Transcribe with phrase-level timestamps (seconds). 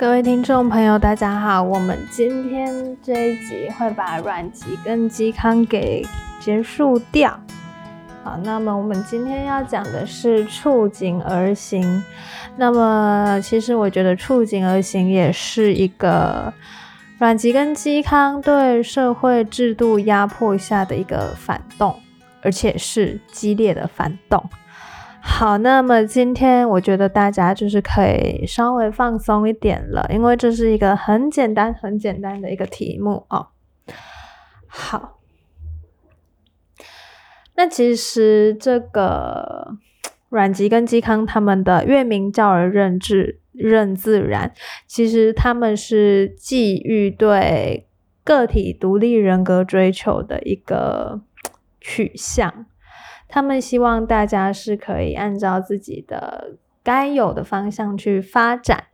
[0.00, 1.62] 各位听众朋友，大家好。
[1.62, 6.02] 我们今天这一集会把阮籍跟嵇康给
[6.38, 7.38] 结束掉。
[8.24, 12.02] 好，那么我们今天要讲的是触景而行。
[12.56, 16.50] 那么，其实我觉得触景而行也是一个
[17.18, 21.94] 阮籍跟嵇康对社会制度压迫下的一个反动，
[22.40, 24.42] 而且是激烈的反动。
[25.22, 33.48] 好，那么今天我觉得大家就是可以稍微放松一点了，因为这是一个很简单、很简单的一个题目哦。
[34.66, 35.18] 好，
[37.54, 39.76] 那其实这个
[40.28, 44.52] 阮籍跟嵇康他们的“月明教而任志任自然”，
[44.86, 47.88] 其实他们是寄予对
[48.22, 51.22] 个体独立人格追求的一个
[51.80, 52.66] 取向。
[53.30, 58.84] 他们希望大家是可以按照自己的该有的方向去发展，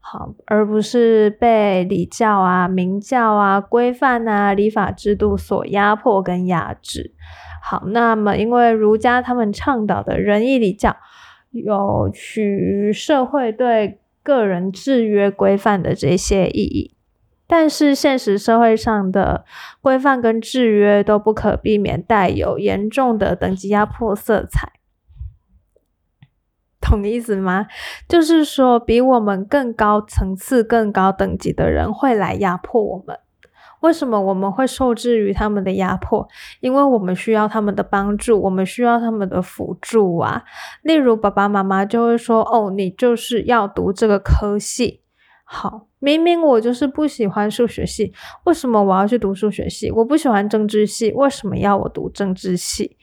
[0.00, 7.14] 好，而不是被礼教啊、名教啊、规范啊、礼法制度所压迫跟压制。
[7.62, 10.96] 好，那么因为儒家他们倡导的仁义礼教，
[11.50, 16.96] 有取于社会对个人制约规范的这些意义。
[17.50, 19.44] 但是现实社会上的
[19.80, 24.74] 规范跟制约都不可避免带有严重的等级压迫色彩，
[26.80, 27.66] 懂意思吗？
[28.08, 33.18] 就是说，比我们更高层次、更高等级的人会来压迫我们。
[33.80, 36.28] 为什么我们会受制于他们的压迫？
[36.60, 40.44] 因为我们需要他们的帮助，我们需要他们的辅助啊。
[40.82, 45.00] 例如，爸爸妈妈就会说：“哦，你就是要读这个科系。”
[45.44, 48.12] 好，明明我就是不喜欢数学系，
[48.44, 49.90] 为什么我要去读数学系？
[49.92, 52.96] 我不喜欢政治系，为什么要我读政治系？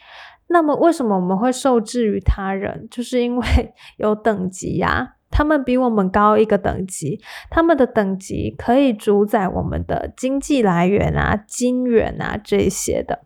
[0.47, 2.87] 那么为什么我们会受制于他人？
[2.89, 3.45] 就是因为
[3.97, 13.23] 有等级呀，他们比我们高一个等级，他们的等级可以主宰我们的经济来源啊、金源啊这些的。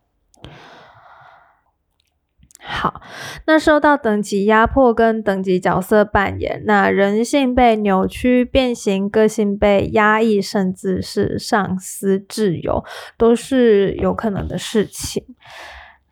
[2.64, 3.02] 好，
[3.48, 12.84] 那受到等级压迫跟等级角色扮演，那人性被扭曲变形，个性被压抑，甚至是丧失自由，
[13.18, 15.26] 都是有可能的事情。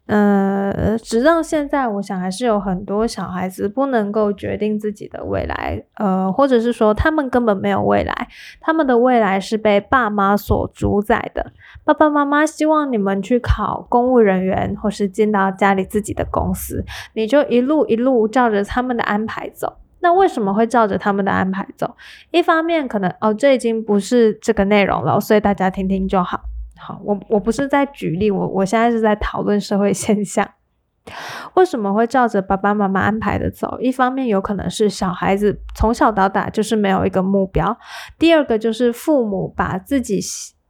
[0.10, 8.28] 呃，直到现在，我想还是有很多小孩子不能够决定自己的未来，呃，或者是说他们根本没有未来，
[8.60, 11.52] 他们的未来是被爸妈所主宰的。
[11.86, 16.84] 爸爸妈妈希望你们去考公务人员，或是进到家里自己的公司，
[17.14, 19.78] 你就一路一路照着他们的安排走。
[20.00, 21.96] 那为什么会照着他们的安排走？
[22.32, 26.42] 一方面可能哦，这已经不是这个内容了，所以大家听听就好。
[26.80, 30.50] 好，我我不是在举例，我我现在是在讨论社会现象，
[31.56, 33.78] 为什么会照着爸爸妈妈安排的走？
[33.80, 37.78] 一方面有可能是小孩子从小到大就是没有一个目标，
[38.18, 40.20] 第二个就是父母把自己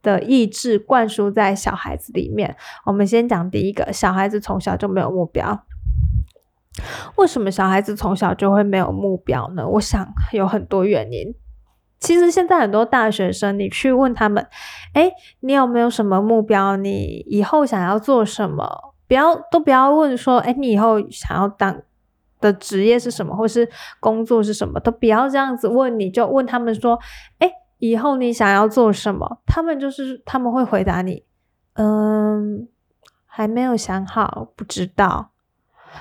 [0.02, 2.56] 的意志灌输在小孩子里面。
[2.84, 5.64] 我们先讲第一个，小孩子从小就没有目标，
[7.16, 9.68] 为什么小孩子从小就会没有目标呢？
[9.68, 11.34] 我想有很多原因。
[12.00, 14.46] 其实现在很多大学生，你去问他们，
[14.94, 16.76] 哎，你有没有什么目标？
[16.76, 18.94] 你以后想要做什么？
[19.06, 21.82] 不要都不要问说，哎，你以后想要当
[22.40, 23.68] 的职业是什么，或是
[24.00, 24.80] 工作是什么？
[24.80, 26.98] 都不要这样子问，你就问他们说，
[27.38, 29.42] 哎，以后你想要做什么？
[29.46, 31.24] 他们就是他们会回答你，
[31.74, 32.66] 嗯，
[33.26, 35.32] 还没有想好，不知道。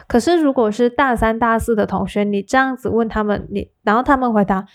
[0.07, 4.66] 可是如果是大三、大四的同学，你这样子问他们，你然后他们回答。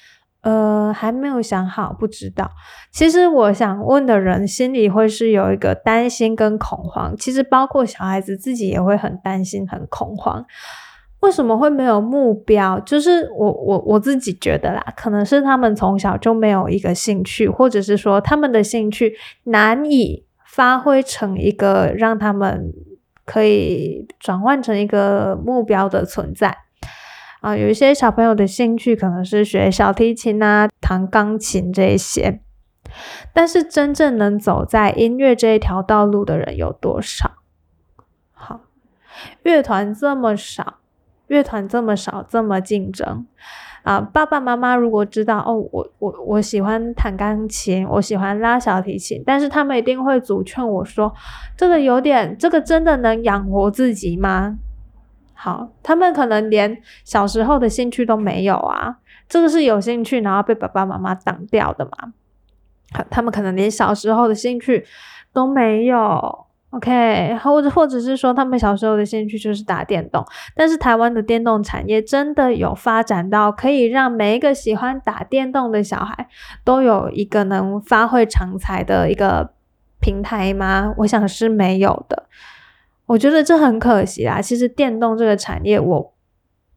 [0.45, 2.51] 呃，还没有想好，不知道。
[2.93, 7.17] 其实我想问的人心里会是有一个担心跟恐慌。
[7.17, 10.45] 其实包括小孩子自己也会很担心、很恐慌。
[11.21, 12.79] 为什么会没有目标？
[12.81, 22.71] 就是我我我自己觉得啦，可能是他们从小就没有一个兴趣，或者是说他们的兴趣难以发挥成一个让他们
[23.25, 26.55] 可以转换成一个目标的存在。
[27.45, 32.41] 啊，有一些小朋友的兴趣可能是学小提琴啊、弹钢琴这一些，
[33.35, 37.33] 但是真正能走在音乐这一条道路的人有多少？
[38.33, 38.63] 好，
[39.43, 40.77] 乐团这么少，
[41.27, 43.27] 乐团这么少，这么竞争
[43.83, 44.01] 啊！
[44.01, 51.13] 爸爸妈妈如果知道哦，我我我喜欢弹钢琴，我喜欢拉小提琴，但是他们一定会阻劝我说，
[51.59, 54.57] 这个有点，这个真的能养活自己吗？
[55.45, 58.97] 好，他们可能连小时候的兴趣都没有啊，
[59.29, 62.15] 这个是有兴趣，然后被爸爸妈妈挡掉的嘛。
[63.11, 64.87] 他们可能连小时候的兴趣
[65.35, 70.25] 都没有 OK，或者或者是说他们小时候的兴趣就是打电动，
[70.57, 76.27] 但是台湾的电动产业真的有发展到可以让每一个喜欢打电动的小孩
[76.65, 79.51] 都有一个能发挥长才的一个
[80.01, 80.95] 平台吗？
[81.01, 82.23] 我想是没有的。
[83.07, 84.41] 我觉得这很可惜啊。
[84.41, 86.15] 其实电动这个产业，我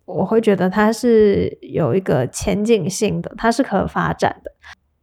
[0.06, 4.52] 我会觉得它是有一个前景性的，它是可发展的。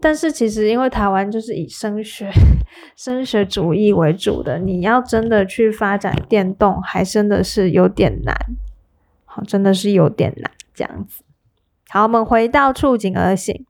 [0.01, 2.31] 但是其实，因为台湾就是以升学、
[2.95, 8.37] 升学主义为主的，你要真的去发展电动，还真的是有点难。
[9.25, 11.23] 好，真的是有点难这样子。
[11.89, 13.65] 好，我们回到触景而行。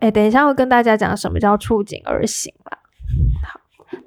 [0.00, 2.78] 哎，等一下会跟大家讲什么叫触景而行啦。
[3.42, 3.57] 好。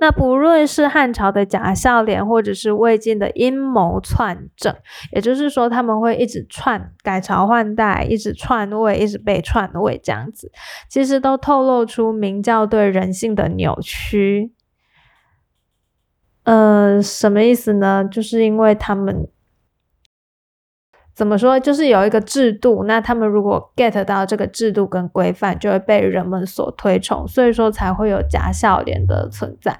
[0.01, 4.75] 那不论是汉朝的假笑脸，或者是魏晋的阴谋篡政，
[5.13, 10.51] 也就是说他们会一直篡改朝换代，一直篡位，一直被篡位这样子，
[10.89, 14.51] 其实都透露出明教对人性的扭曲。
[16.45, 18.03] 呃，什么意思呢？
[18.03, 19.27] 就是因为他们。
[21.13, 21.59] 怎么说？
[21.59, 29.77] 就是有一个制度，那他们如果 get 到这个制度跟规范，就会被人们所推崇，所以说才会有假笑脸的存在。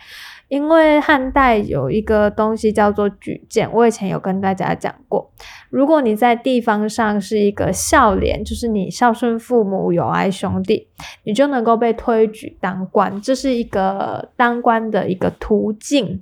[0.50, 5.32] 因为汉代有一个东西叫做举荐，我以前有跟大家讲过，
[5.70, 10.90] 如果你在地方上是一个孝廉，就是你孝顺父母、友爱兄弟，
[11.24, 16.22] 你就能够被推举当官，这是一个当官的一个途径。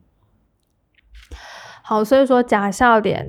[1.82, 3.28] 好，所以说假笑脸。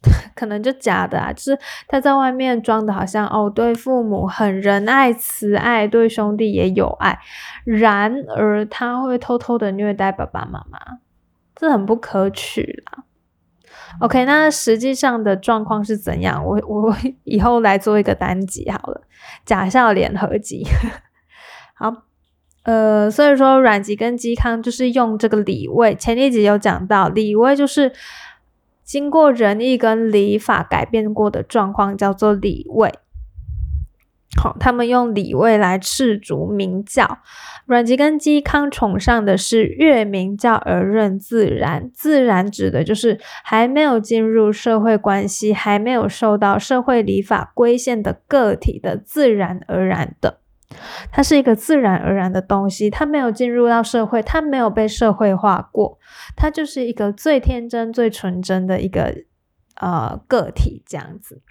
[0.36, 1.58] 可能就假的啊，就是
[1.88, 7.18] 他在外面装的好像哦，对父母很仁爱慈爱，对兄弟也有爱，
[7.64, 10.78] 然而他会偷偷的虐待爸爸妈妈，
[11.56, 13.02] 这很不可取啦。
[13.98, 16.44] OK，那实际上的状况是怎样？
[16.46, 19.02] 我我以后来做一个单集好了，
[19.44, 20.64] 假笑脸合集。
[21.74, 21.92] 好，
[22.62, 27.92] 呃，所以说阮籍跟嵇康就是用这个李卫，前一集有讲到李卫就是。
[28.88, 32.90] 经过仁义跟礼法改变过的状况叫做礼位。
[34.40, 37.18] 好，他们用礼位来斥逐明教。
[37.66, 50.40] 阮籍跟嵇康崇尚的是越明教而任自然，自然指的就是还没有进入社会关系，还没有受到社会礼法规限的个体的自然而然的。
[51.10, 55.98] 它是一个自然而然的东西，它没有进入到社会，它没有被社会化过，
[56.36, 59.14] 它就是一个最天真、最纯真的一个
[59.80, 61.42] 呃个体这样子。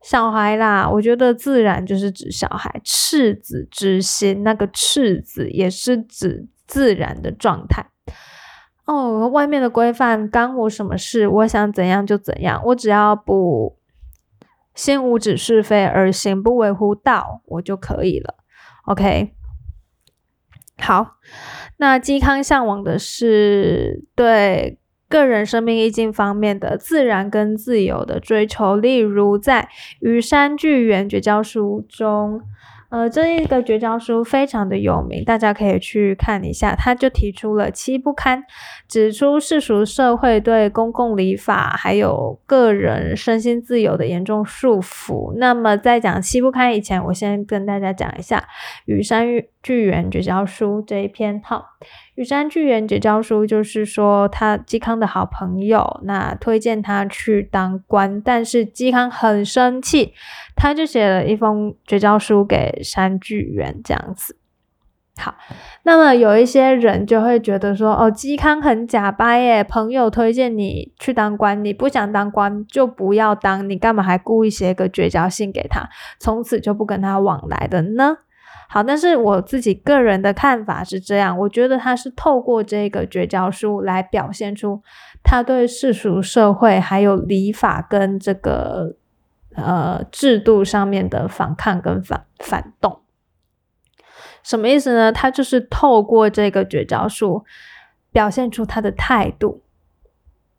[0.00, 7.86] 小孩啦，我觉得自然就是指小孩赤子之心，那个赤子也是指自然的状态。
[8.84, 11.28] 哦，外面的规范干我什么事？
[11.28, 13.78] 我想怎样就怎样，我只要不
[14.74, 18.41] 心无止是非而行不为乎道，我就可以了。
[18.86, 19.32] OK，
[20.78, 21.16] 好，
[21.76, 29.62] 那嵇康向往的是对个人生命意境方面的自然跟自由的追求，例如在
[30.00, 32.42] 《虞山巨源绝交书》中。
[32.92, 36.76] 呃，这一个绝交书非常的有名，大家可以去看一下。
[36.76, 38.44] 他就提出了七不堪，
[38.86, 45.32] 指出世俗社会对公共礼法还有个人身心自由的严重束缚。
[45.38, 48.38] 那么在讲七不堪以前，我先跟大家讲一下
[48.84, 49.26] 《与山
[49.62, 51.40] 巨源绝交书》这一篇。
[51.42, 51.64] 好。
[52.14, 60.12] 与山巨源结交书就是说，他嵇康的好朋友，那推荐他去当官，但是嵇康很生气，
[60.54, 64.36] 他就写了一封绝交书给山巨源，这样子。
[65.16, 65.34] 好，
[65.84, 78.16] 那么有一些人就会觉得说，哦，嵇康很假掰耶，朋友推荐你去当官，你不想当官就不要当，你干嘛还故意写个绝交信给他，从此就不跟他往来的呢？
[78.74, 84.82] 好，但是我自己个人的看法是这样，我觉得他是透过这个绝交书来表现出
[85.22, 88.96] 他对世俗社会还有礼法跟这个
[89.54, 93.02] 呃制度上面的反抗跟反反动。
[94.42, 95.12] 什么意思呢？
[95.12, 97.44] 他就是透过这个绝交书
[98.10, 99.62] 表现出他的态度，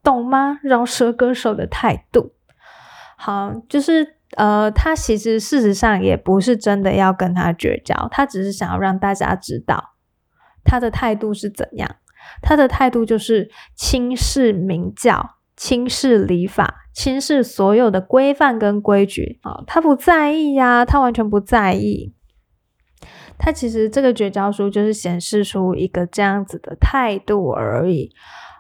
[0.04, 0.60] 懂吗？
[0.62, 2.34] 饶舌歌手的态度。
[3.18, 4.18] 好，就是。
[4.36, 9.96] 呃，他其实事实上也不是真的要跟他绝交，他只是想要让大家知道
[10.64, 11.96] 他的态度是怎样。
[12.42, 22.14] 他的态度就是轻视明教，轻视礼法，轻视所有的规范跟规矩啊，他不在意呀，他完全不在意。
[23.38, 28.12] 他其实这个绝交书就是显示出一个这样子的态度而已。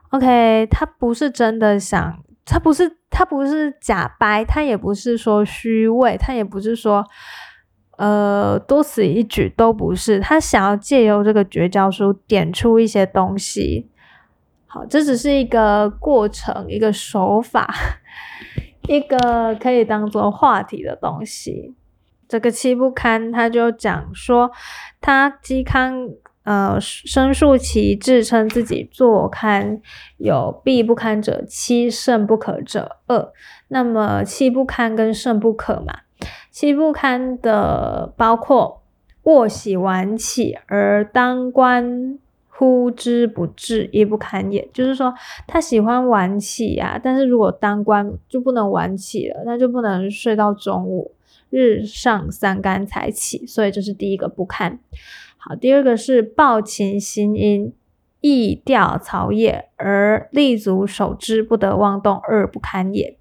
[0.09, 2.97] OK，他不是真的想，他不是。
[3.15, 7.05] 他不是假掰，他也不是说虚伪，他也不是说
[7.95, 10.19] 呃，多此一举都不是。
[10.19, 13.87] 他想要借由这个绝交书点出一些东西。
[14.65, 17.71] 好，这只是一个过程，一个手法，
[18.87, 21.75] 一个可以当做话题的东西。
[22.27, 24.49] 这个七不堪，他就讲说，
[24.99, 26.09] 他嵇康
[26.43, 29.81] 呃申述其自称自己坐堪
[30.17, 33.31] 有必不堪者七，胜不可者二。
[33.67, 36.01] 那么七不堪跟胜不可嘛？
[36.51, 38.83] 七不堪的包括
[39.23, 42.19] 卧喜晚起而当官。
[42.55, 44.69] 呼之不至，亦不堪也。
[44.71, 45.11] 就是说，
[45.47, 51.15] 他喜欢晚起呀，但是如果当官就不能晚起了，那就不能睡到中午，
[51.49, 53.43] 日上三竿才起。
[53.47, 54.77] 所以这是第一个不堪。
[55.45, 57.73] 好，第二个是抱琴心音，
[58.21, 63.17] 意调草野而立足守之，不得妄动，二不堪也。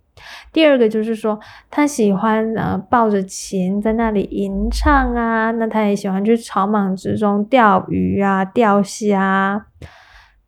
[0.53, 9.67] 第二个就是说，他喜欢呃抱着琴在那里吟唱啊，那他也喜欢去草莽之中钓鱼啊、钓虾。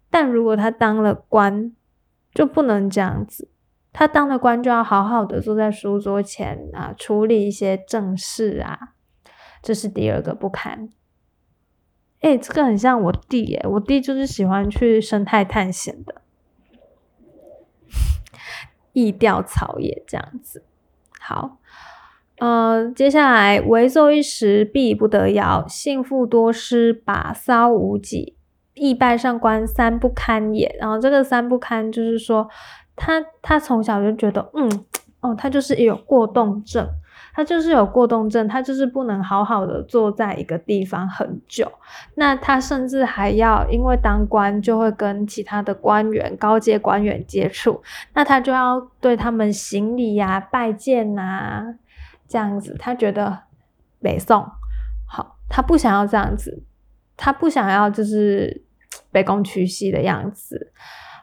[0.09, 1.73] 但如果他当了官，
[2.33, 3.49] 就不能这样子。
[3.93, 8.79] 他当了官就要好好的坐在书桌前啊，处理一些正事啊。
[9.61, 10.89] 这是第二个不堪。
[12.25, 16.23] 哎，这个很像我弟耶，我弟就是喜欢去生态探险的。
[18.95, 20.63] 易调草也这样子，
[21.21, 21.59] 好，
[22.39, 28.35] 呃，接下来为奏一时，必不得谣；幸复多失，把骚无几，
[28.73, 30.75] 易拜上官，三不堪也。
[30.81, 32.49] 然后这个三不堪，就是说
[32.97, 34.85] 他他从小就觉得，嗯，
[35.21, 36.89] 哦，他就是有过动症。
[37.37, 41.71] 他就是有过动症，他就是不能好好的坐在一个地方很久。
[42.15, 51.75] 那他甚至还要因为当官就会跟其他的官员、高阶官员接触，那他就要对他们行礼呀、拜见呐，
[52.29, 52.77] 这样子。
[52.79, 53.37] 他觉得
[54.01, 54.49] 北宋
[55.09, 56.63] 好，他不想要这样子，
[57.17, 58.63] 他不想要就是
[59.13, 60.73] 卑躬屈膝的样子。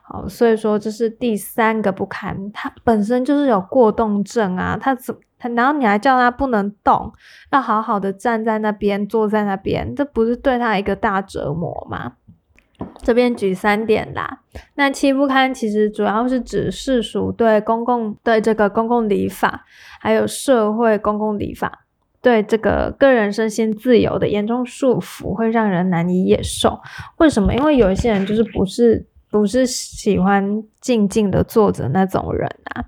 [0.04, 5.16] 好，所以说这是第三个不堪，他本身就是有过动症啊，他怎？
[5.56, 7.12] 然后你还叫他不能动，
[7.52, 12.14] 要好好的站在那边，坐在那边，这不是对他一个大折磨吗？
[13.04, 14.40] 这边举三点啦。
[14.76, 19.66] 那七不堪其实主要是指世俗对公共对这个公共礼法，
[20.00, 21.86] 还有社会公共礼法
[22.22, 26.80] 对这个个人身心自由的严重束缚，会让人难以忍受。
[27.18, 27.54] 为什么？
[27.54, 29.08] 因为有一些人就是不是。
[29.32, 32.86] 不是喜欢静静的坐着那种人啊！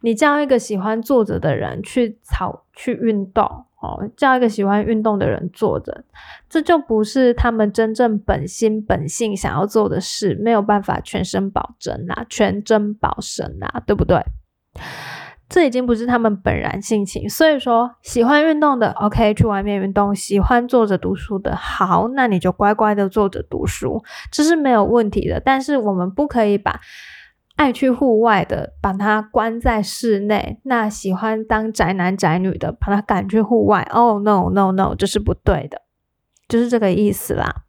[0.00, 3.44] 你叫一个喜欢坐着的人去操去运动
[3.80, 6.04] 哦，叫一个喜欢运动的人坐着，
[6.48, 14.24] 这就不是他们真正本心本性想要做的事，没有办法全身保真啊，全真保身啊，对不对？
[15.50, 25.40] 这已经不是他们本然性情，所以说喜欢运动的，OK，去外面运动；喜欢坐着读书的，好，那你就乖乖的坐着读书，这是没有问题的。
[25.40, 26.80] 但是我们不可以把
[27.56, 33.82] 爱去户外的把他关在室内，那喜欢当宅男宅女的把他赶去户外。
[33.90, 35.82] Oh no no no，这是不对的，
[36.46, 37.64] 就是这个意思啦。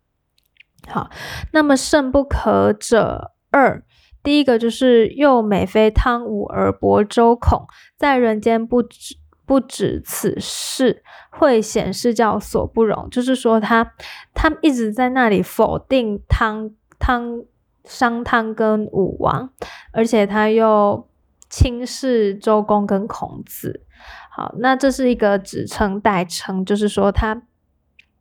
[0.88, 1.10] 好，
[1.52, 3.84] 那么胜不可者二。
[4.24, 7.66] 第一个就是又美非汤武而薄周孔，
[7.98, 13.10] 在人间不止不止此事，会显示教所不容。
[13.10, 13.94] 就是说他
[14.34, 17.44] 他一直在那里否定汤汤
[17.84, 19.50] 商汤跟武王，
[19.92, 21.08] 而且他又
[21.50, 23.86] 轻视周公跟孔子。
[24.30, 27.44] 好，那这是一个指称代称，就是说他。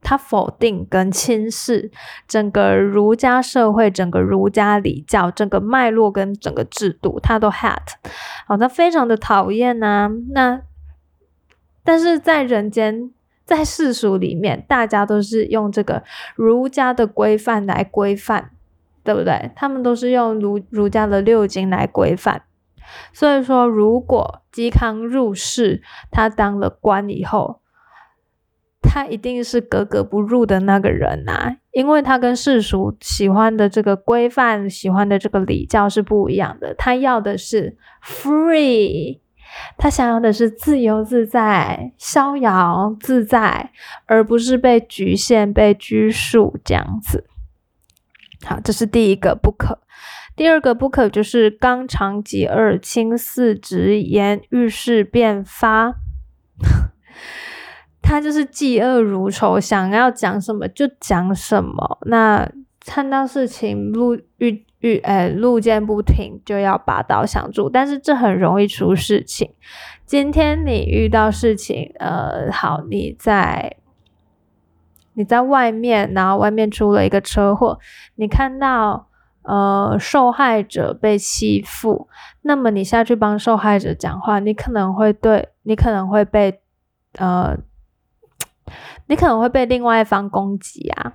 [0.02, 1.90] 他否定跟轻视
[2.26, 7.94] 整个儒家社会、整个儒家礼教、整个脉络跟整个制度，他都 hat，
[8.46, 10.10] 好，他非常的讨厌呐。
[10.30, 10.62] 那
[11.84, 13.10] 但是在人间，
[13.44, 16.02] 在世俗里面，大家都是用这个
[16.34, 18.50] 儒家的规范来规范，
[19.04, 19.50] 对不对？
[19.54, 22.42] 他们都是用儒儒家的六经来规范。
[23.12, 27.59] 所以说，如果嵇康入世，他当了官以后。
[28.82, 36.74] 他一定是格格不入的那个人呐，因为他跟世俗喜欢的这个规范、喜欢的这个礼教是不一样的。
[36.74, 39.20] 他要的是 free，
[39.76, 43.70] 他想要的是自由自在、逍遥自在，
[44.06, 47.26] 而不是被局限、被拘束这样子。
[48.44, 49.78] 好，这是第一个不可。
[50.34, 55.96] 第二个不可就是刚肠疾二轻四直言遇事便发。
[58.10, 61.98] 他就是嫉恶如仇，想要讲什么就讲什么。
[62.06, 62.50] 那
[62.84, 69.54] 看到事情路遇遇，呃，路见不平就要拔刀相助，但是这很容易出事情。
[70.04, 73.76] 今天你遇到事情，呃，好，你在
[75.14, 77.78] 你在外面，然后外面出了一个车祸，
[78.16, 79.06] 你看到
[79.42, 82.08] 呃受害者被欺负，
[82.42, 86.60] 那么你下去帮受害者讲话，你可能会对你可能会被
[87.16, 87.56] 呃，
[89.10, 91.12] 你可能会被另外一方攻击啊。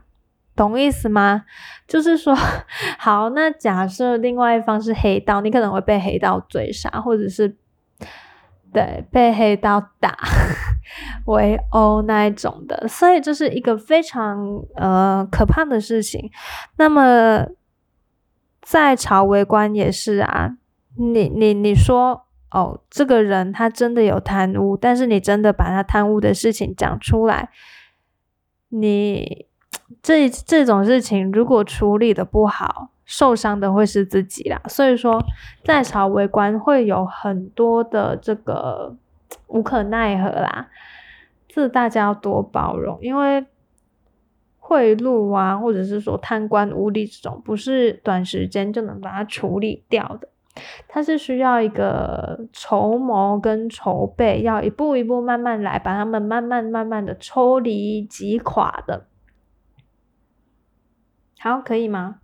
[0.56, 1.44] 懂意思吗？
[1.86, 2.34] 就是说，
[2.98, 7.58] 好，那假设另外一方是黑道，你可能会被黑道追杀，或者是
[8.72, 10.18] 对被黑道打
[11.28, 16.32] 围殴那一种的，所以这是一个非常呃可怕的事情。
[16.78, 17.46] 那么
[18.62, 20.52] 在朝为官也是啊，
[20.98, 27.50] 你你你说哦，这个人他真的有贪污，但是你真的把他贪污的事情讲出来，
[28.80, 29.46] 你。
[30.02, 34.60] 这这种事情如果处理的不好，受伤的会是自己啦。
[34.68, 35.24] 所以说，
[35.64, 38.96] 在朝为官会有很多的这个
[39.48, 40.70] 无可奈何啦，
[41.48, 42.98] 这大家要多包容。
[43.02, 43.46] 因为
[44.58, 50.28] 贿赂啊，或者是说贪官污吏这种，不是短时间就能把它处理掉的，
[50.88, 59.06] 它是需要一个筹谋跟筹备，要一步一步慢慢来，把他们慢慢慢慢的抽离击垮的。
[61.40, 62.20] 好，可以吗？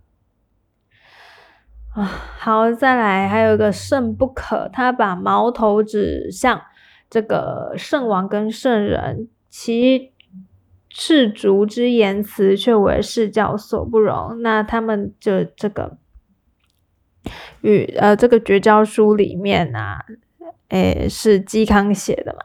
[1.94, 6.62] 啊，好，再来，还有一个圣不可，他把矛头指向
[7.10, 10.12] 这个圣王跟圣人，其
[10.88, 14.40] 赤足之言辞却为世教所不容。
[14.40, 15.98] 那他们就这个
[17.62, 20.04] 与呃这个绝交书里面啊，
[20.68, 22.40] 诶是嵇康写的嘛？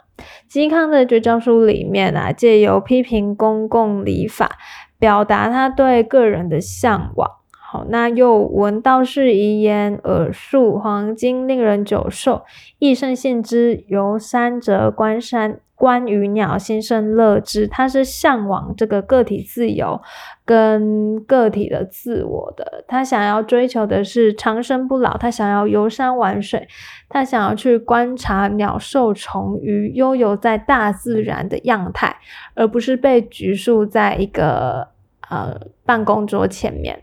[0.50, 4.57] 嵇康的绝交书里面啊，借由批评公共礼法。
[5.00, 7.29] 表达他对个人的向往。
[7.51, 12.43] 好，那又闻道士遗言，耳述黄金令人久寿，
[12.79, 13.84] 益生信之。
[13.88, 17.65] 游山则观山，关于鸟，心生乐之。
[17.67, 20.01] 他是向往这个个体自由
[20.43, 22.84] 跟个体的自我的。
[22.88, 25.17] 他想要追求的是长生不老。
[25.17, 26.67] 他想要游山玩水，
[27.07, 32.17] 他想要去观察鸟兽虫鱼，悠游在大自然的样态，
[32.55, 34.89] 而不是被拘束在一个。
[35.30, 37.01] 呃，办公桌前面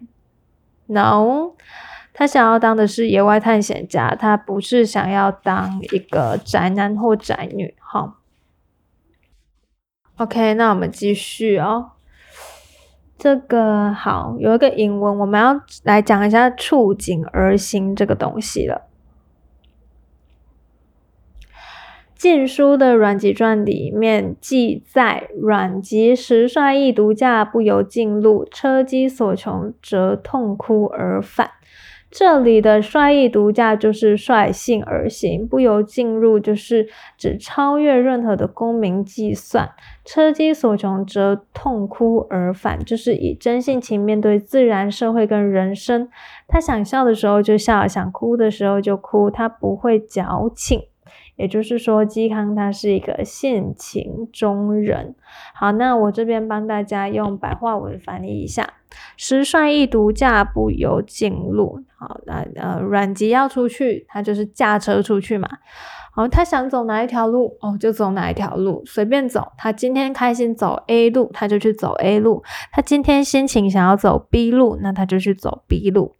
[0.86, 1.50] ，no，
[2.14, 7.74] 他想要当的是野外探险家，他不是想要当一个宅男或宅女。
[7.78, 8.14] 好
[10.16, 11.92] ，OK，那我们继续哦。
[13.16, 18.82] 这个好，有一个英文，我们要来讲一下触景而行这个东西了。
[22.26, 31.50] 《晋书》的阮籍传里面记载，阮籍时率意独驾，不由径路，车机所穷，则痛哭而返。
[32.16, 36.86] 这里的率意独驾就是率性而行，不由进入就是
[37.18, 39.68] 指超越任何的功名计算。
[40.04, 46.08] 车机所穷则痛哭而返，就是以真性情面对自然、社会跟人生。
[46.46, 50.82] 他想笑的时候就笑，想哭的时候就哭，他不会矫情。
[51.36, 55.14] 也就是说，嵇康他是一个性情中人。
[55.54, 58.74] 好，那我这边帮大家用白话文翻译一下：
[59.16, 61.80] 师率意独驾，不由径路。
[61.98, 65.48] 好，那呃，阮籍要出去，他就是驾车出去嘛。
[66.12, 69.48] 好，他想走哪一条路，哦，就走哪一条路，随便走。
[69.58, 72.44] 他今天开心走 A 路，他就去走 A 路。
[72.70, 76.14] 他今天心情想要走 B 路，那他就去走 B 路。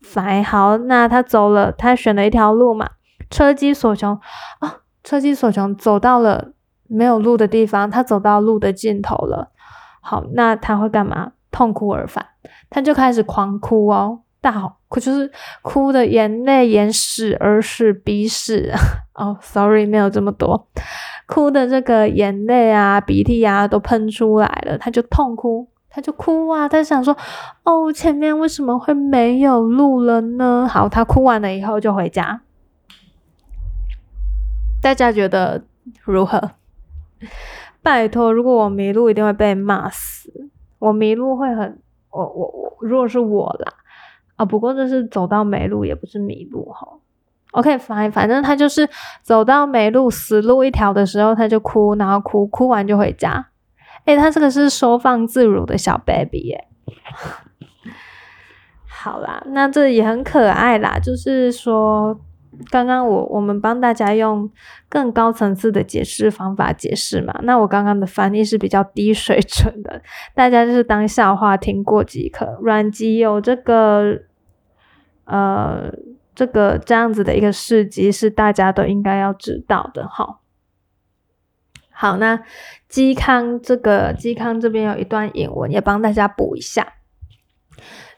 [0.00, 2.90] 反好，那他走了，他选了一条路嘛。
[3.30, 4.18] 车机所穷
[4.60, 6.52] 啊，车机所穷，走到了
[6.88, 9.52] 没有路的地方，他走到路的尽头了。
[10.00, 11.32] 好，那他会干嘛？
[11.50, 12.24] 痛哭而返，
[12.68, 18.72] 他就开始狂哭哦，大哭就是哭的眼泪眼屎耳屎鼻屎
[19.16, 20.68] 哦，sorry 没有这么多，
[21.26, 27.16] 哭的这个眼泪啊鼻涕啊都喷出来了，他就痛哭，他就哭啊，他想说
[27.64, 30.68] 哦，前面为什么会没有路了呢？
[30.70, 32.42] 好，他哭完了以后就回家。
[34.86, 35.64] 大家觉得
[36.04, 36.52] 如何？
[37.82, 40.48] 拜托，如果我迷路，一定会被骂死。
[40.78, 41.82] 我迷路会很……
[42.10, 43.72] 我我我，如果是我啦，
[44.36, 46.86] 啊，不过这是走到没路，也不是迷路哈。
[47.50, 48.88] OK，反反正他就是
[49.22, 53.48] 走到没路、死路一条的时候，他就哭，然后哭哭完就回家。
[54.04, 56.68] 诶，他这个是收放自如的小 baby 耶。
[58.86, 62.20] 好啦，那这也很可爱啦，就是说。
[62.70, 64.50] 刚刚我我们帮大家用
[64.88, 70.02] 更高层次的解释方法解释嘛，那我刚刚的翻译是比较低水准的，
[70.34, 72.58] 大家就是当笑话听过即可。
[72.62, 74.22] 阮籍有这个
[75.24, 75.92] 呃
[76.34, 80.40] 这个这样子的一个事迹是大家都应该要知道的哈。
[81.90, 82.42] 好，那
[82.90, 86.94] 嵇康这个嵇康这边有一段引文，也帮大家补一下。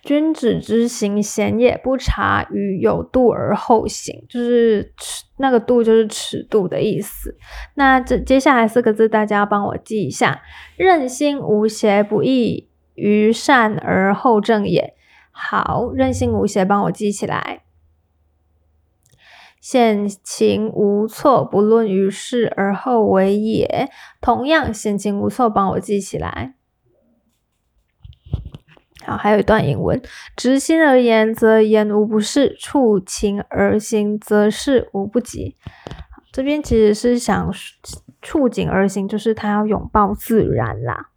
[0.09, 7.37] 君子之行贤也，不察于有度而后行，就是尺那个度就是尺度的意思。
[7.75, 10.41] 那这接下来四个字，大家帮我记一下：
[10.79, 14.95] 任心无邪，不异于善而后正也。
[15.31, 17.65] 好，任性无邪，帮我记起来。
[19.61, 23.91] 险情无措，不论于事而后为也。
[24.23, 26.55] 同样，险情无措，帮我记起来。
[29.09, 29.99] 好，还有一段引文：
[30.37, 35.57] 执心而言，则言无不是；触情而行，则事无不及。
[36.31, 37.51] 这边其实是想
[38.21, 41.09] 触景而行，就是他要拥抱自然啦。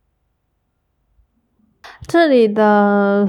[2.07, 3.27] 这里的，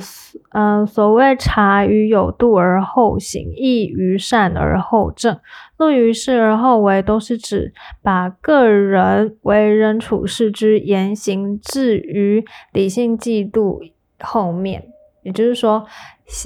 [0.53, 5.41] 嗯，所谓察于有度而后行，易于善而后正，
[5.77, 13.81] 论于事而后为，都是指把个人为人处事之言行置于理性制度
[14.23, 14.89] 后面。
[15.23, 15.87] 也就是说，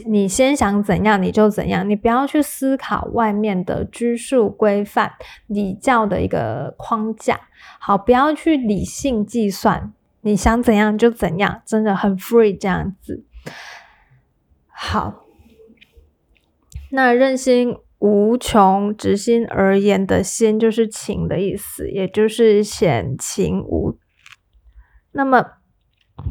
[0.04, 5.12] 你先想怎样你就怎样，你不要去思考外面的拘束规范、
[5.46, 7.40] 礼教的一个框架。
[7.80, 9.94] 好，不要去理性计算。
[10.20, 13.24] 你想怎样就怎样，真的很 free 这样子。
[14.66, 15.24] 好，
[16.90, 23.96] 那任心无穷，直心而言的心就是情的意思，也就是显情无，
[25.12, 25.42] 那么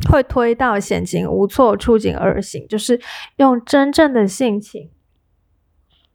[0.10, 3.00] 会推到险情无措，触景而行，就是
[3.38, 4.90] 用真正的性情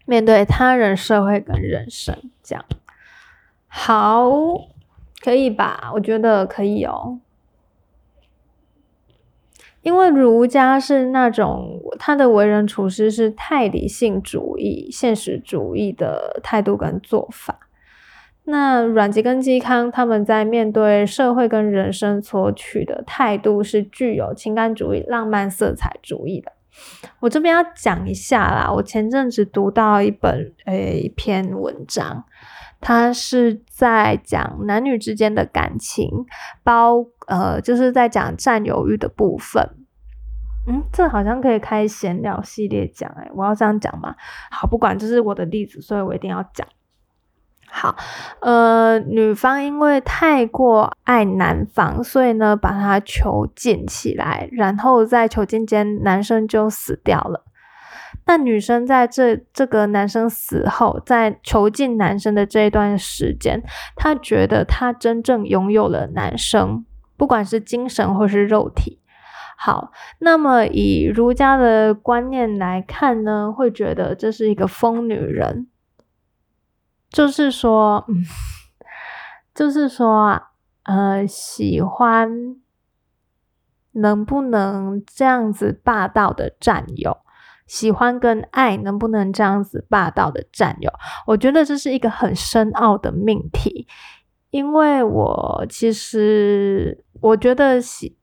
[0.07, 2.65] 面对他人、社会跟人生，这样
[3.69, 4.31] 好，
[5.21, 5.91] 可以吧？
[5.95, 7.21] 我觉得可以哦。
[9.83, 17.70] 因为儒家是那种他的为人处事是太理性主义、现实主义的态度跟做法。
[18.51, 26.53] 那阮籍跟嵇康他们在面对社会跟人生所取的态度是具有情感主义、浪漫色彩主义的。
[27.21, 32.25] 我这边要讲一下啦，我前阵子读到一本诶一篇文章，
[32.81, 36.27] 它是在讲男女之间的感情，
[36.63, 37.07] 包。
[37.31, 39.65] 呃，就是在讲占有欲的部分。
[40.67, 44.17] 嗯，这好像可以开闲聊系列讲，哎，我要这样讲吗？
[44.51, 46.67] 好，不管这是我的例子，所以我一定要讲。
[47.71, 47.97] 好，
[48.41, 57.45] 呃，女方因为太过爱男方，所以呢，把他囚禁起来，然后在囚禁间，男生就死掉了。
[58.27, 63.63] 那女生在这这个男生死后，在囚禁男生的这一段时间，
[63.97, 66.85] 她觉得她真正拥有了男生。
[67.17, 68.99] 不管是精神或是肉体，
[69.59, 75.67] 好，那么以儒家的观念来看呢，会觉得这是一个疯女人，
[77.11, 78.07] 就是说，
[79.55, 80.41] 就是说，
[80.85, 82.57] 呃，喜欢
[83.93, 87.19] 能不能这样子霸道的占有，
[87.67, 90.93] 喜欢跟爱能不能这样子霸道的占有，
[91.27, 93.87] 我觉得这是一个很深奥的命题。
[94.51, 98.17] 因为我其实我觉得喜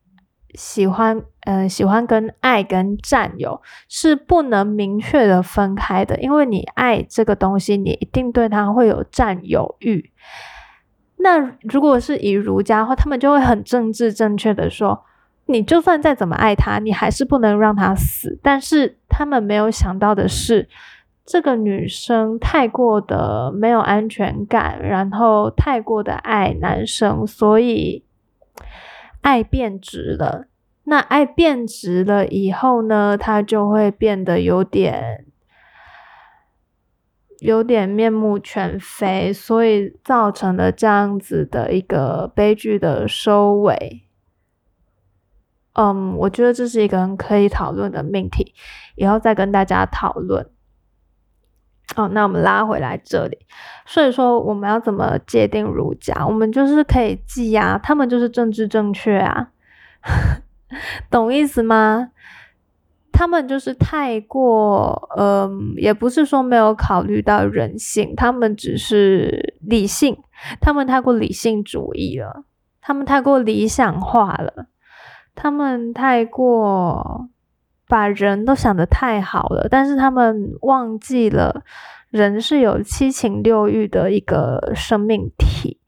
[0.53, 6.19] 喜欢，嗯，喜欢跟爱跟占有是不能明确的分开的。
[6.19, 10.12] 因为你爱这个东西，你一定对它会有占有欲。
[11.17, 15.03] 那如果是以儒家的话，他们就会很政治正确的说，
[15.45, 18.39] 你就算再怎么爱他，你还是不能让他死。
[18.41, 20.69] 但是他们没有想到的是。
[21.29, 28.05] 这个女生太过的没有安全感，然后太过的爱男生，所以
[29.21, 30.47] 爱变质了。
[30.84, 35.25] 那爱变质了以后呢，他就会变得有点
[37.39, 44.03] 有点面目全非，所以造成了这样子的一个悲剧的收尾。
[45.73, 48.56] 嗯，我觉得这是一个很可以讨论的命题，
[48.95, 50.49] 以后再跟大家讨论。
[51.95, 53.38] 哦，那我们拉回来这里，
[53.86, 56.26] 所以说我们要怎么界定儒家？
[56.28, 59.50] 我们就是可以记啊，他们就是政治正确啊，
[61.10, 62.10] 懂意思吗？
[63.13, 70.15] 他们就是太过，嗯，也不是说没有考虑到人性，他们只是理性，
[70.60, 72.43] 他们太过理性主义了，
[72.80, 74.67] 他们太过理想化了，
[75.34, 77.30] 他们太过。
[77.88, 81.63] 把人都想得太好了，但是他们忘记了
[82.10, 85.80] 人是有七情六欲的一个生命体。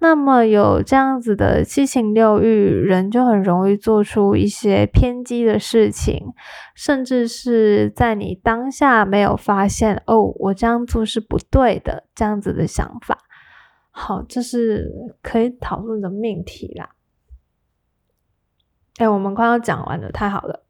[0.00, 6.26] 那么有这样子的七情六欲，人就很容易做出一些偏激的事情，
[6.74, 13.18] 甚至是在你当下没有发现哦，我这样做是不对的这样子的想法。
[13.90, 14.90] 好，这是
[15.22, 16.90] 可以讨论的命题啦。
[18.98, 20.63] 哎，我们快要讲完了，太好了。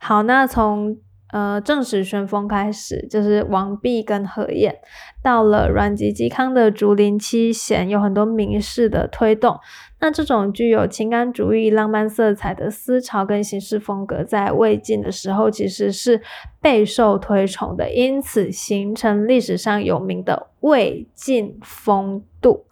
[0.00, 0.98] 好，那从。
[1.30, 4.74] 呃，正史旋风开始就是王弼跟何晏，
[5.22, 9.60] 到了阮籍嵇康的竹林七贤，有很多名士的推动。
[10.00, 16.20] 那这种具有情感主义、浪漫色彩的思潮跟行事风格，在魏晋的时候其实是
[16.60, 22.66] 备受推崇的，因此形成历史上有名的魏晋风度。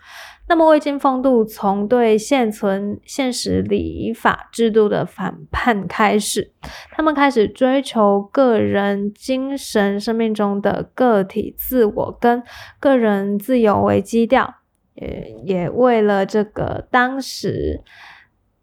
[0.49, 6.53] 那么，魏晋风度从对现存现实礼法制度的反叛开始，
[6.93, 12.41] 他们开始追求个人精神生命中的个体自我跟
[12.79, 14.55] 个人自由为基调，
[14.97, 17.83] 也也为了这个当时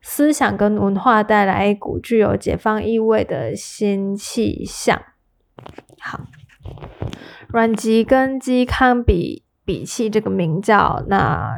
[0.01, 5.01] 思想跟文化带来一股具有解放意味的新气象。
[5.99, 6.27] 好，
[7.47, 9.41] 阮籍跟嵇康比。
[9.65, 11.57] 比起这个名叫，那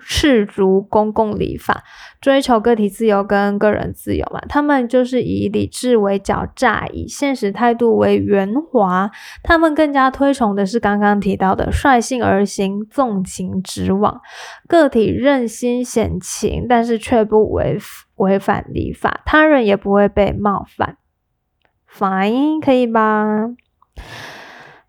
[0.00, 1.84] 赤足公共礼法，
[2.20, 4.40] 追求个体自由跟个人自由嘛。
[4.48, 9.10] 他们就是以理智为狡诈，以现实态度为圆滑。
[9.42, 14.20] 他们更加推崇的是刚刚提到的率性而行，纵情直往，
[14.68, 17.78] 个体任心险情，但是却不违
[18.16, 20.96] 违反礼法，他人也不会被冒犯。
[21.90, 23.24] Fine，可以吧？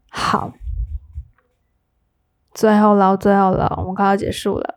[0.10, 0.54] 好。
[2.54, 4.77] 最后了，最后了，我们快要结束了。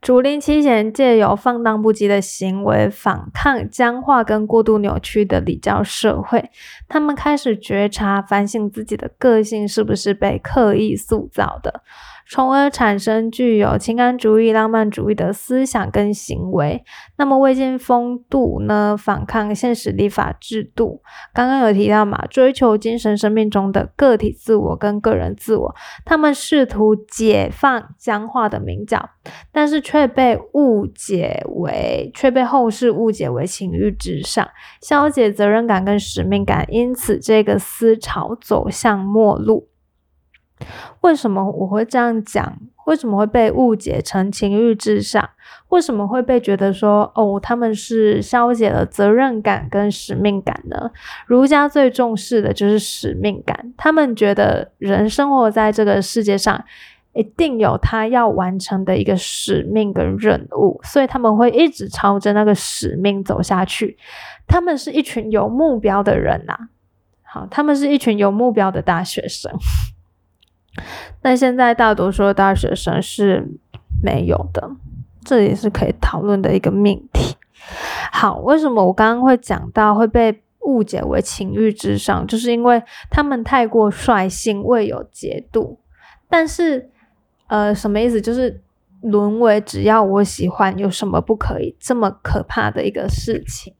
[0.00, 6.50] 竹林七贤借由放荡不羁的行为反抗僵化跟过度扭曲的礼教社会，
[6.86, 11.82] 他们开始觉察、反省自己的个性是不是被刻意塑造的。
[12.30, 16.84] 从而产生具有情感主义、浪漫主义的思想跟行为。
[17.16, 18.96] 那么魏晋风度呢？
[18.98, 21.00] 反抗现实立法制度。
[21.32, 25.74] 刚刚有提到嘛，追求精神生命中的个体自我跟个人自我。
[26.04, 29.08] 他们试图解放僵化的名教，
[29.50, 34.46] 但是却被误解为，却被后世误解为情欲至上，
[34.82, 36.66] 消解责任感跟使命感。
[36.68, 39.68] 因此，这个思潮走向末路。
[41.00, 42.58] 为什么我会这样讲？
[42.86, 45.28] 为什么会被误解成情欲至上？
[45.68, 50.90] 为什么会被觉得说哦，他们是消解了责任感跟使命感呢？
[51.26, 56.64] 儒家最重视的就是使命感，他们觉得人生活在这个世界上，
[57.12, 63.98] 一定有他要完成的一个使命跟任务，所以他们会一直朝着那个使命走下去。
[64.46, 66.56] 他们是一群有目标的人呐，
[67.22, 69.52] 好，他们是一群有目标的大学生。
[71.20, 73.46] 但现在大多数大学生是
[74.02, 74.70] 没有的，
[75.24, 77.36] 这也是可以讨论的一个命题。
[78.12, 85.80] 好，为什么我刚刚会讲到会被误解为情欲至上，就是因为他们太过率性，未有节度。
[86.28, 86.90] 但是，
[87.48, 88.20] 呃，什么意思？
[88.20, 88.62] 就是
[89.02, 91.76] 沦为只要我喜欢，有什么不可以？
[91.80, 93.74] 这么可怕的一个事情。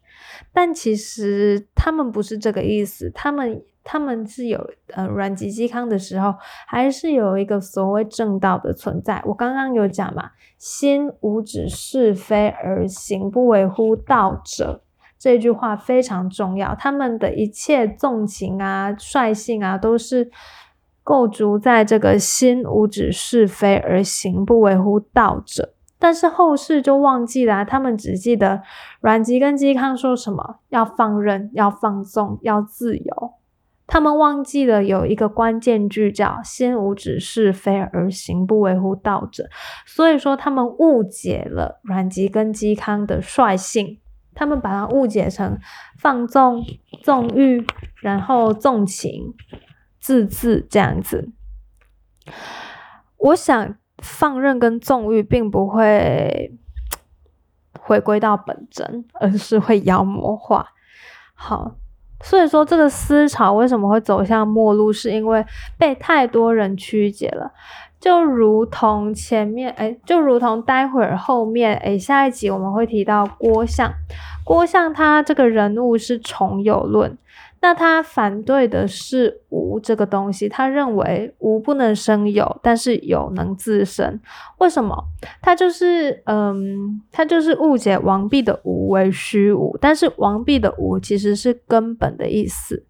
[0.53, 3.63] 但其实他们不是这个意思，他们。
[3.91, 6.35] 他们是有呃阮籍嵇康的时候，
[6.67, 9.23] 还是有一个所谓正道的存在。
[9.25, 14.83] 我刚刚有讲嘛，心无指是非而行不为乎道者，
[15.19, 16.75] 这句话非常重要。
[16.75, 20.31] 他们的一切纵情啊、率性啊，都是
[21.03, 25.73] 构筑在这个心无指是非而行不为乎道者。
[25.99, 28.61] 但是后世就忘记了，他们只记得
[29.01, 33.33] 阮籍跟嵇康说什么：要放任，要放纵，要自由。
[33.91, 39.49] 他们忘记了有一个关键句叫“心无指是非而行不为乎道者”，
[39.87, 43.99] 所以说他们误解了阮籍跟嵇康的率性，
[44.35, 45.59] 他们把它误解成
[45.99, 46.63] 放纵、
[47.03, 47.67] 纵欲，
[48.03, 49.35] 然后纵情、
[49.99, 51.31] 自治这样子。
[53.17, 56.55] 我想放任跟纵欲并不会
[57.81, 60.73] 回归到本真，而是会妖魔化。
[61.33, 61.77] 好。
[62.21, 65.45] 所以说，这个思潮为什么会走向末路，是因为
[65.79, 67.53] 被太多人曲解了。
[68.01, 73.93] 就如同前面，哎，就如同待会儿后面，哎，下一集我们会提到郭象。
[74.45, 77.19] 郭象他这个人物是重有论。
[77.61, 84.21] 那他反对的是无这个东西，他认为无不能生有，但是有能自生。
[84.59, 84.97] 为什么？
[85.43, 92.85] 他就是嗯，他就是误解王弼的无为虚无，但是王弼的无其实是根本的意思，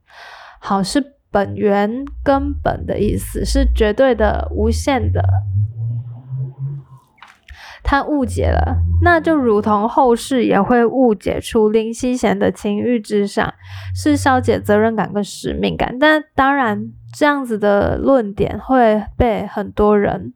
[0.61, 5.22] 好是本源根本的意思，是绝对的无限的
[7.90, 13.55] 他误解了，那就如同后世也会误解出林夕贤的情欲至上
[13.94, 15.98] 是消解责任感跟使命感。
[15.98, 20.35] 但当然，这样子的论点会被很多人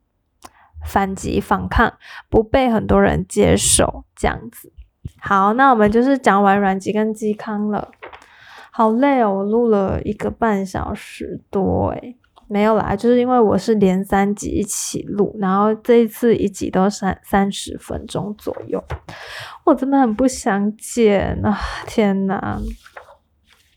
[0.82, 1.92] 反击反抗，
[2.30, 4.06] 不被很多人接受。
[4.16, 4.72] 这样子，
[5.20, 7.90] 好，那我们就是讲完阮籍跟嵇康了。
[8.70, 12.16] 好累哦，我录了一个半小时多诶
[12.52, 18.84] 没有啦，就是因为我是连三集一起录，然后这一次一集都三三十分钟左右，
[19.64, 21.58] 我真的很不想剪啊！
[21.86, 22.60] 天哪，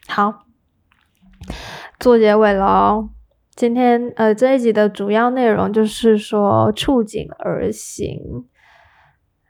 [0.10, 0.46] 好，
[2.00, 3.08] 做结尾喽。
[3.56, 8.20] 今天呃这一集的主要内容就是说触景而行。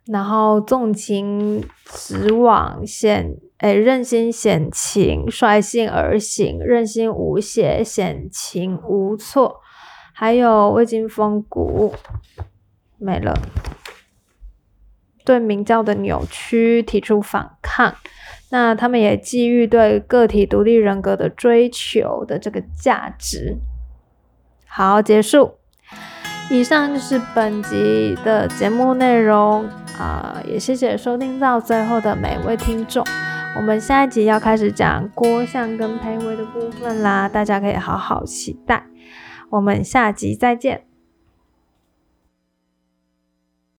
[0.05, 9.61] 然后纵情直往险，哎，任心险情，率性而行，任心无邪，险情无措。
[10.13, 11.93] 还有未经风骨，
[12.97, 13.33] 没了。
[15.23, 17.95] 对明教的扭曲提出反抗，
[18.49, 23.57] 那他们也基于对个体独立人格的追求的这个价值。
[24.67, 25.55] 好，结束。
[26.49, 29.67] 以上就是本集的节目内容。
[29.97, 33.03] 啊，也谢谢收听到最后的每位听众。
[33.55, 38.85] 我们下一集要开始讲郭相跟裴伟的部分啦，大家可以好好期待。
[39.49, 40.83] 我们下集再见。